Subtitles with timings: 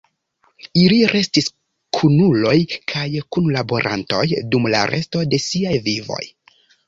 [0.83, 1.49] Ili restis
[1.97, 2.55] kunuloj
[2.93, 3.05] kaj
[3.37, 4.23] kunlaborantoj
[4.55, 6.21] dum la resto de siaj vivoj.